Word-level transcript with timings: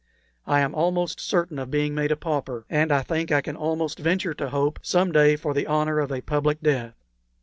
I 0.47 0.61
am 0.61 0.73
almost 0.73 1.19
certain 1.19 1.59
of 1.59 1.69
being 1.69 1.93
made 1.93 2.11
a 2.11 2.15
pauper, 2.15 2.65
and 2.71 2.91
I 2.91 3.03
think 3.03 3.31
I 3.31 3.41
can 3.41 3.55
almost 3.55 3.99
venture 3.99 4.33
to 4.33 4.49
hope 4.49 4.79
some 4.81 5.11
day 5.11 5.35
for 5.35 5.53
the 5.53 5.67
honor 5.67 5.99
of 5.99 6.11
a 6.11 6.21
public 6.21 6.59
death." 6.63 6.95